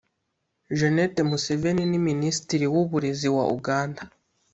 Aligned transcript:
Janet 0.77 1.15
Museveni 1.29 1.83
ni 1.89 1.99
Minisitiri 2.07 2.65
w’ 2.73 2.75
uburezi 2.83 3.27
wa 3.35 3.43
Uganda 3.57 4.01